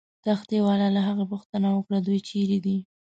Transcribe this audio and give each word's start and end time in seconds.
تختې 0.25 0.57
والاو 0.65 0.93
له 0.95 1.01
هغه 1.07 1.23
پوښتنه 1.31 1.67
وکړه: 1.71 1.97
دوی 2.07 2.19
چیرې 2.29 2.57
دي؟ 2.65 2.77